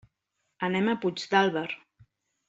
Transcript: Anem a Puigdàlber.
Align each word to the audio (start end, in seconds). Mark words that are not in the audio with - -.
Anem 0.67 0.89
a 0.89 0.95
Puigdàlber. 1.03 1.65